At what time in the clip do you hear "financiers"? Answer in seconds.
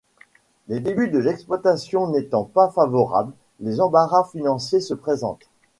4.31-4.81